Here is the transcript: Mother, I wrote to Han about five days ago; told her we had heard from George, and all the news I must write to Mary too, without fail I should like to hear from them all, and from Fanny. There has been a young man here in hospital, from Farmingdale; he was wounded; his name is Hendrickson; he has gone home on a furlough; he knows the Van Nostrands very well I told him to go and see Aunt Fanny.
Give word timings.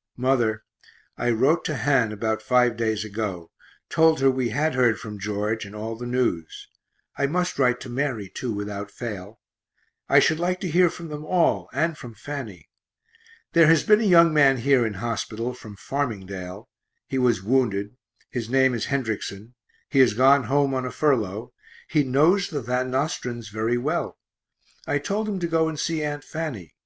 Mother, 0.26 0.62
I 1.18 1.30
wrote 1.30 1.64
to 1.64 1.76
Han 1.76 2.12
about 2.12 2.42
five 2.42 2.76
days 2.76 3.04
ago; 3.04 3.50
told 3.90 4.20
her 4.20 4.30
we 4.30 4.50
had 4.50 4.76
heard 4.76 5.00
from 5.00 5.18
George, 5.18 5.64
and 5.64 5.74
all 5.74 5.96
the 5.96 6.06
news 6.06 6.68
I 7.18 7.26
must 7.26 7.58
write 7.58 7.80
to 7.80 7.88
Mary 7.88 8.28
too, 8.28 8.52
without 8.52 8.92
fail 8.92 9.40
I 10.08 10.20
should 10.20 10.38
like 10.38 10.60
to 10.60 10.70
hear 10.70 10.88
from 10.90 11.08
them 11.08 11.24
all, 11.24 11.68
and 11.72 11.98
from 11.98 12.14
Fanny. 12.14 12.68
There 13.52 13.66
has 13.66 13.82
been 13.82 14.00
a 14.00 14.04
young 14.04 14.32
man 14.32 14.58
here 14.58 14.86
in 14.86 14.94
hospital, 14.94 15.54
from 15.54 15.74
Farmingdale; 15.76 16.68
he 17.08 17.18
was 17.18 17.42
wounded; 17.42 17.96
his 18.30 18.48
name 18.48 18.74
is 18.74 18.86
Hendrickson; 18.86 19.54
he 19.90 19.98
has 19.98 20.14
gone 20.14 20.44
home 20.44 20.72
on 20.72 20.86
a 20.86 20.92
furlough; 20.92 21.52
he 21.88 22.04
knows 22.04 22.48
the 22.48 22.62
Van 22.62 22.92
Nostrands 22.92 23.48
very 23.48 23.76
well 23.76 24.20
I 24.86 24.98
told 24.98 25.28
him 25.28 25.40
to 25.40 25.48
go 25.48 25.68
and 25.68 25.80
see 25.80 26.00
Aunt 26.04 26.22
Fanny. 26.22 26.76